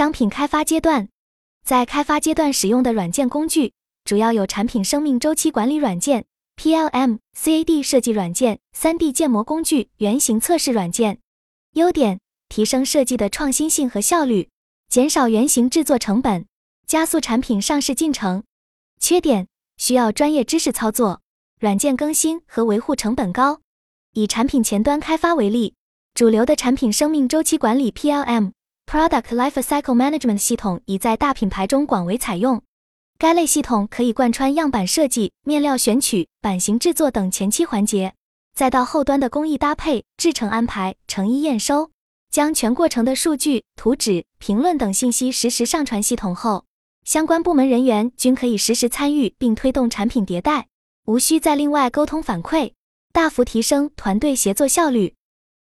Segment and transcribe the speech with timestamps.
[0.00, 1.10] 商品开发阶段，
[1.62, 6.24] 在开发阶段使用的软件工具主要有产品生命周期管理软件
[6.56, 11.18] （PLM）、CAD 设计软件、3D 建模工具、原型测试软件。
[11.74, 12.18] 优点：
[12.48, 14.48] 提升设计的创新性和效率，
[14.88, 16.46] 减少原型制作成本，
[16.86, 18.42] 加速产品上市进程。
[18.98, 21.20] 缺点：需要专业知识操作，
[21.58, 23.60] 软件更新和维护成本高。
[24.14, 25.74] 以产品前端开发为例，
[26.14, 28.52] 主流的产品生命周期管理 （PLM）。
[28.90, 32.60] Product Lifecycle Management 系统已在大品牌中广为采用。
[33.20, 38.14] 该类系统可以贯穿样板设计、面料选取、版型制作等前期环节，
[38.52, 41.92] 再到后端的工艺搭配、制成安排、成衣验收，
[42.32, 46.64] 将全过程的数据、图纸、评论等信息实时上传系统后，
[47.04, 50.66] 相关部门人员均可以实时参与并推动产品迭代，
[51.06, 52.72] 无需再另外沟通反馈，
[53.12, 55.14] 大幅提升团队协作效率。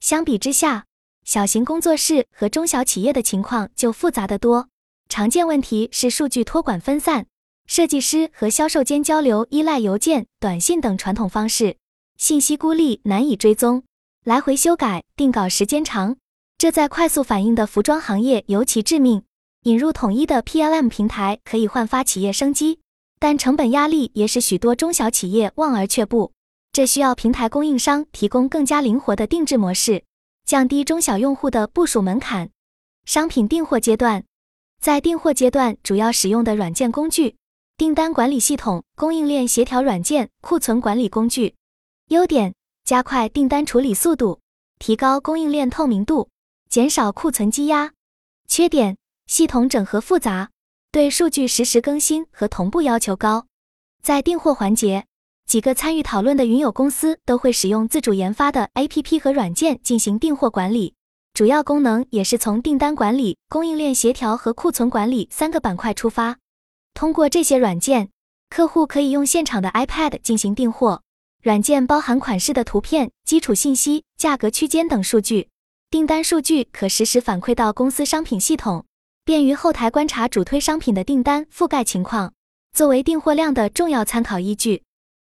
[0.00, 0.86] 相比之下，
[1.24, 4.68] 小型工作室和中小企业的情况就复杂得多，
[5.08, 7.26] 常见问题是数据托管分散，
[7.66, 11.76] 设计师和销售间交流依赖邮件、短信等传统方式，
[12.18, 13.84] 信息孤立难以追踪，
[14.24, 16.16] 来回修改定稿时间长，
[16.58, 19.22] 这在快速反应的服装行业尤其致命。
[19.62, 22.80] 引入统一的 PLM 平台可以焕发企业生机，
[23.20, 26.32] 但成本压力也使许多中小企业望而却步，
[26.72, 30.02] 这需要平台供应商提供更加灵活的定制模式。
[30.44, 32.50] 降低中小用户的部署门槛。
[33.04, 34.24] 商品订货阶段，
[34.80, 37.36] 在订货阶段主要使用的软件工具：
[37.76, 41.54] 订单管理系统、供应链协调软件、库存管理工具。
[42.08, 42.54] 优点：
[42.84, 44.40] 加快订单处理速度，
[44.78, 46.28] 提高供应链透明度，
[46.68, 47.92] 减少库存积压。
[48.46, 50.50] 缺点：系统整合复杂，
[50.90, 53.46] 对数据实时更新和同步要求高。
[54.02, 55.06] 在订货环节。
[55.46, 60.94] 几个参与讨论的云友公司都会使用自主研发的 APP 和软件进行订货管理，
[61.34, 66.38] 主要功能也是从订单管理、供应链协调和库存管理三个板块出发。
[66.94, 68.10] 通过这些软件，
[68.48, 71.02] 客户可以用现场的 iPad 进行订货。
[71.42, 75.48] 软件包含款式的图片、基础信息、价格区间等数据，
[75.90, 78.86] 订单数据可实时反馈到公司商品系统，
[79.24, 82.32] 便于后台观察主推商品的订单覆盖情况，
[82.72, 84.84] 作为订货量的重要参考依据。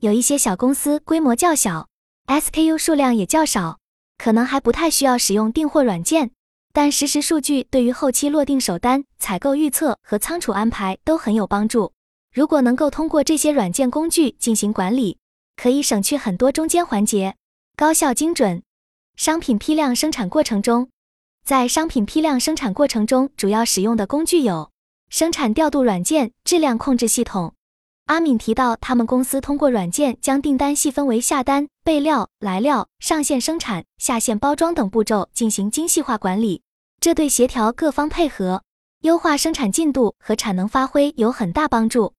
[0.00, 1.88] 有一些小公司规模较小
[2.26, 3.78] ，SKU 数量也较少，
[4.18, 6.32] 可能还不太需要使用订货软件，
[6.74, 11.94] 但实时数据对于后期落定首单、采购预测和仓储安排都很有帮助。
[12.34, 15.16] 如果能够通过这些软件工具进行管理，
[15.56, 17.34] 可以省去很多中间环节，
[17.74, 18.62] 高效精准。
[19.16, 20.90] 商品批量生产过程中，
[21.42, 24.70] 在商品批量生产过程中主要使用的工具有
[25.08, 27.54] 生产调度软件、质量控制系统。
[28.06, 36.62] 阿敏提到，他们公司通过软件将订单细分为下单、备料、来料、上线生产、下线包装等步骤进行精细化管理，
[37.00, 38.62] 这对协调各方配合、
[39.00, 42.14] 优化生产进度和产能发挥有很大帮助。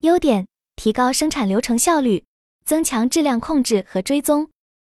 [0.00, 0.46] 优点：
[0.76, 2.24] 提高生产流程效率，
[2.66, 4.50] 增强质量控制和追踪。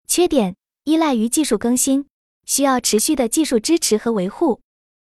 [0.08, 2.06] 缺点：依赖于技术更新，
[2.46, 4.60] 需要持续的技术支持和维护，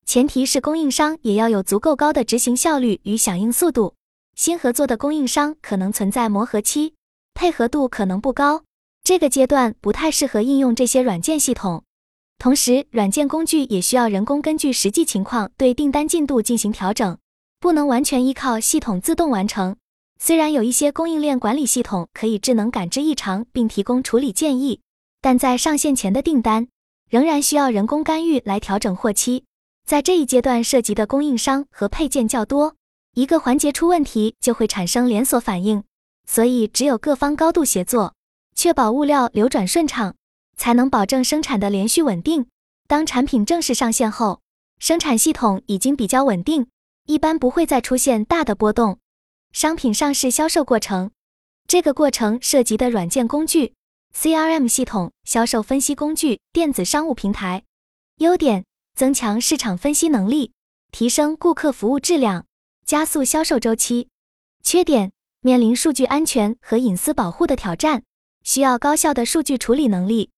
[0.05, 3.95] 前提是供应商也要有足够高的执行效率与响应速度。
[4.35, 6.95] 新合作的供应商可能存在磨合期，
[7.35, 8.63] 配合度可能不高，
[9.03, 11.83] 这个阶段不太适合应用这些软件系统。
[12.39, 17.17] 同时，软件工具也需要人工根据实际情况对订单进度进行调整，
[17.59, 19.75] 不能完全依靠系统自动完成。
[20.19, 24.81] 虽然有一些供应链管理系统可以智能感知异常并提供处理建议，
[25.21, 26.67] 但在上线前的订单
[27.09, 29.45] 仍然需要人工干预来调整货期。
[29.85, 32.75] 在这一阶段涉及的供应商和配件较多。
[33.15, 35.83] 一个环节出问题就会产生连锁反应，
[36.25, 38.15] 所以只有各方高度协作，
[38.55, 40.15] 确保物料流转顺畅，
[40.57, 42.47] 才能保证生产的连续稳定。
[42.87, 44.41] 当产品正式上线后，
[44.79, 46.65] 生产系统已经比较稳定，
[47.05, 48.97] 一般不会再出现大的波动。
[49.51, 51.11] 商品上市销售过程，
[51.67, 53.75] 这个过程涉及的软件工具、
[54.17, 57.63] CRM 系统、销售分析工具、电子商务平台。
[58.17, 58.65] 优点：
[58.95, 60.51] 增强市场分析能力，
[60.91, 62.47] 提升顾客服务质量。
[62.85, 64.09] 加速销售周期，
[64.61, 68.03] 缺点面临数据安全和隐私保护的挑战，
[68.43, 70.31] 需要高效的数据处理能力。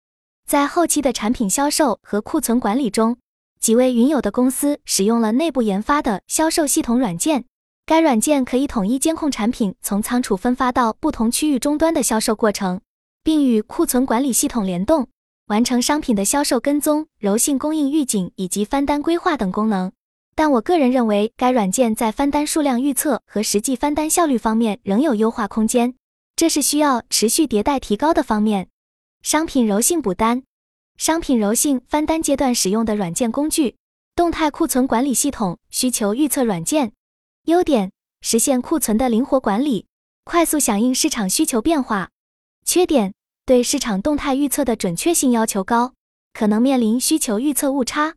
[0.47, 3.17] 在后期的产品销售和库存管理中，
[3.59, 7.45] 几位云友的公司使用了内部研发的销售系统软件，
[7.83, 12.79] 该软件可以统一监控产品从仓储分发到不同区域终端的销售过程，
[13.23, 15.07] 并与库存管理系统联动，
[15.47, 19.91] 完成商品的销售跟踪、柔性供应预警以及翻单规划等功能。
[20.37, 25.95] 但我个人认为，该软件在翻单数量预测和实际翻单效率方面仍有优化空间，
[26.35, 28.67] 这是需要持续迭代提高的方面。
[29.21, 30.43] 商品柔性补单，
[30.97, 33.77] 商品柔性翻单阶段使用的软件工具
[34.13, 36.91] 动态库存管理系统需求预测软件。
[37.45, 39.87] 优点：实现库存的灵活管理，
[40.25, 42.09] 快速响应市场需求变化。
[42.65, 43.13] 缺点：
[43.45, 45.93] 对市场动态预测的准确性要求高，
[46.33, 48.15] 可能面临需求预测误差。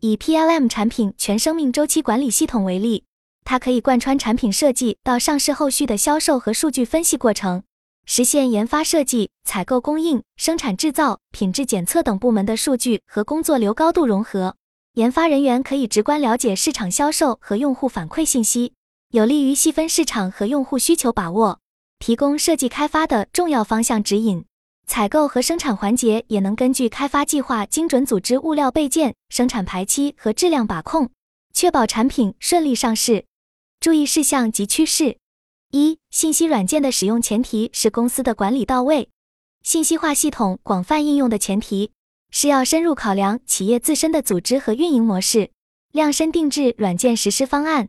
[0.00, 3.04] 以 PLM 产品全生命周期管理系统为例，
[3.44, 7.62] 它可以贯穿产品设计到上市后续的销售和数据分析过程，
[8.04, 14.56] 实现研发、设计、采购、供应、生产制造、品质检测等部门的数据和工作流高度融合。
[14.94, 18.74] 研发人员可以直观了解市场销售和用户反馈信息，
[19.12, 21.60] 有利于细分市场和用户需求把握。
[21.98, 24.44] 提供设计开发的重要方向指引，
[24.86, 31.10] 采购和生产环节也能根据开发计划精准组织物料备件、生产排期和质量把控，
[31.52, 33.26] 确保产品顺利上市。
[33.80, 35.18] 注意事项及趋势：
[35.72, 39.10] 一、信息软件的使用前提是公司的管理到位，
[39.62, 41.90] 信息化系统广泛应用的前提
[42.30, 45.50] 是要深入考量企业自身的组织和运营模式，
[45.92, 47.88] 量身定制软件实施方案。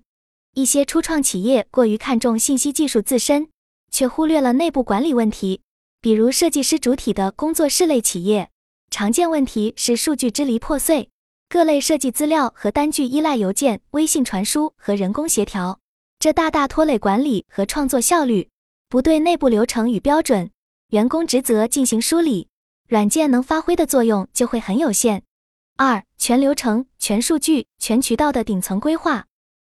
[0.55, 3.49] 一些初创企业过于看重信息技术自身。
[3.89, 5.61] 却忽略了内部管理问题，
[6.07, 8.49] 比如设计师主体的工作室类企业，
[8.89, 11.09] 常见问题是数据支离破碎，
[11.49, 15.81] 各类设计资料和单据依赖邮件、微信传输和人工协调，
[16.17, 18.47] 这大大拖累管理和创作效率。
[18.87, 20.49] 不对内部流程与标准、
[20.91, 22.47] 员工职责进行梳理，
[22.87, 25.23] 软件能发挥的作用就会很有限。
[25.75, 29.25] 二、全流程、全数据、全渠道的顶层规划，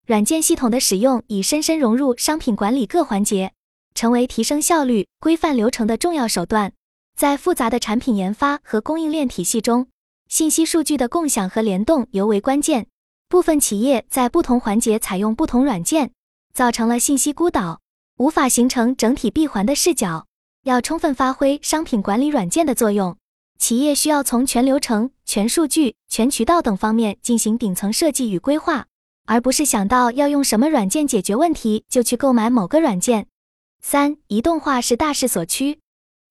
[0.06, 3.52] 软件系统的使用已深深融入商品管理各环节。
[3.94, 6.72] 成为提升效率、规范流程的重要手段。
[7.16, 9.88] 在复杂的产品研发和供应链体系中，
[10.28, 12.86] 信息数据的共享和联动尤为关键。
[13.28, 16.12] 部分企业在不同环节采用不同软件，
[16.52, 17.80] 造成了信息孤岛，
[18.18, 20.26] 无法形成整体闭环的视角。
[20.64, 23.16] 要充分发挥商品管理软件的作用，
[23.58, 28.86] 企业需要从全流程、全数据、全渠道等方面进行顶层设计与规划，
[29.26, 33.26] 而不是想到要用什么软件解决问题就去购买某个软件。
[33.82, 35.81] 三、移动化是大势所趋，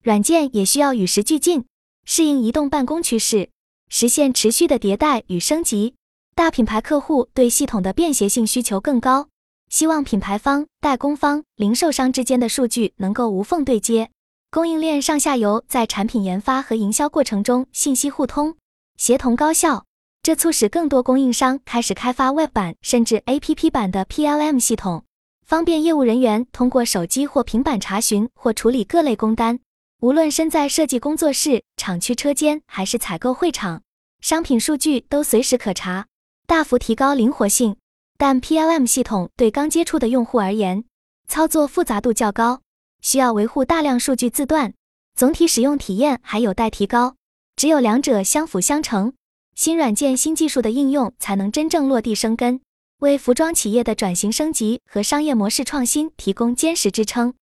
[0.04, 1.66] 软件也需要与时俱进，
[2.06, 3.50] 适应移动办公趋势，
[3.90, 5.94] 实现持续的迭代与升级。
[6.34, 9.28] 大品牌客户对系统的便携性需求更高，
[9.70, 14.10] 希望品牌方、代工方、零售商之间的数据能够无缝对接，
[14.50, 18.56] 供应链上下游在产品研发和营销过程中信息互通、
[18.98, 19.86] 协同高效。
[20.24, 25.04] 这促使更多供应商开始开发 Web 版甚至 APP 版的 PLM 系统。
[25.52, 29.60] 方便业务人员通过手机或平板查询或处理各类工单，
[30.00, 33.82] 无论身在设计工作室、厂区车间还是采购会场，
[34.22, 36.08] 商品数据都随时可查，
[36.48, 37.76] 大幅提高灵活性。
[38.18, 40.86] 但 PLM 系统对刚接触的用户而言，
[41.28, 42.62] 操作复杂度较高，
[43.02, 44.74] 需要维护大量数据字段，
[45.16, 47.16] 总体使用体验还有待提高。
[47.58, 49.12] 只有两者相辅相成，
[49.54, 52.62] 新软件、新技术的应用才能真正落地生根。
[53.02, 57.34] 为服装企业的转型升级和商业模式创新提供坚实支撑。